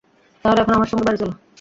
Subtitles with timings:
[0.45, 1.31] তাহলে, এখন আমার সঙ্গে বাড়ি চল?